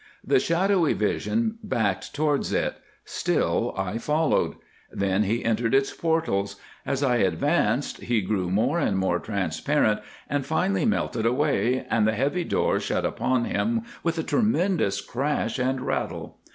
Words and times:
The 0.25 0.39
shadowy 0.39 0.93
vision 0.93 1.59
backed 1.63 2.15
towards 2.15 2.51
it. 2.53 2.75
Still 3.05 3.71
I 3.77 3.99
followed. 3.99 4.55
Then 4.91 5.21
he 5.25 5.45
entered 5.45 5.75
its 5.75 5.93
portals. 5.93 6.55
As 6.87 7.03
I 7.03 7.17
advanced 7.17 8.01
he 8.01 8.19
grew 8.21 8.49
more 8.49 8.79
and 8.79 8.97
more 8.97 9.19
transparent, 9.19 9.99
and 10.27 10.43
finally 10.43 10.85
melted 10.85 11.27
away, 11.27 11.85
and 11.87 12.07
the 12.07 12.15
heavy 12.15 12.43
door 12.43 12.79
shut 12.79 13.05
upon 13.05 13.45
him 13.45 13.83
with 14.01 14.17
a 14.17 14.23
tremendous 14.23 15.01
crash 15.01 15.59
and 15.59 15.79
rattle. 15.81 16.39